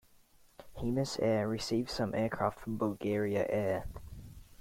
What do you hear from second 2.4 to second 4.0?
from Bulgaria Air.